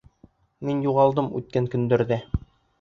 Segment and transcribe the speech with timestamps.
[0.69, 2.23] Мин юғалдым үткән көндәрҙә.